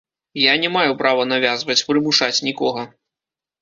[0.43, 2.93] Я не маю права навязваць, прымушаць нікога.